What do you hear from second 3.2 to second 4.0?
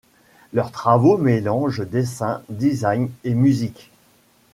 et musique.